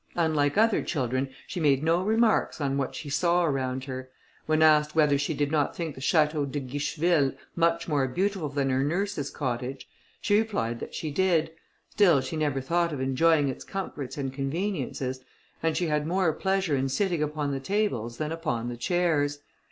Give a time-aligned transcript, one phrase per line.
[0.15, 4.09] Unlike other children, she made no remarks on what she saw around her.
[4.47, 8.71] When asked whether she did not think the château de Guicheville much more beautiful than
[8.71, 9.87] her nurse's cottage,
[10.19, 11.51] she replied that she did;
[11.91, 15.23] still she never thought of enjoying its comforts and conveniences,
[15.61, 19.41] and she had more pleasure in sitting upon the tables than upon the chairs.